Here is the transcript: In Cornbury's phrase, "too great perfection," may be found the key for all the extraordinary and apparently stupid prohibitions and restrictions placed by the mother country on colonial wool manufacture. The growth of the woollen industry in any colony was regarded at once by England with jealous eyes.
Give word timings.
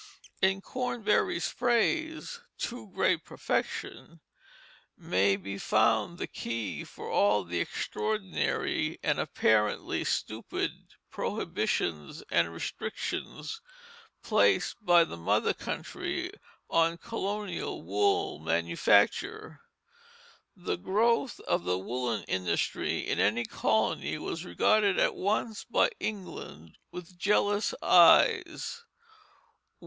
In 0.41 0.61
Cornbury's 0.61 1.47
phrase, 1.49 2.39
"too 2.57 2.89
great 2.91 3.23
perfection," 3.23 4.19
may 4.97 5.35
be 5.37 5.59
found 5.59 6.17
the 6.17 6.25
key 6.25 6.83
for 6.83 7.07
all 7.07 7.43
the 7.43 7.59
extraordinary 7.59 8.97
and 9.03 9.19
apparently 9.19 10.03
stupid 10.03 10.71
prohibitions 11.11 12.23
and 12.31 12.51
restrictions 12.51 13.61
placed 14.23 14.83
by 14.83 15.03
the 15.03 15.17
mother 15.17 15.53
country 15.53 16.31
on 16.67 16.97
colonial 16.97 17.83
wool 17.83 18.39
manufacture. 18.39 19.61
The 20.55 20.77
growth 20.77 21.39
of 21.41 21.63
the 21.63 21.77
woollen 21.77 22.23
industry 22.23 23.07
in 23.07 23.19
any 23.19 23.45
colony 23.45 24.17
was 24.17 24.45
regarded 24.45 24.97
at 24.97 25.13
once 25.13 25.63
by 25.63 25.91
England 25.99 26.79
with 26.91 27.19
jealous 27.19 27.75
eyes. 27.83 28.83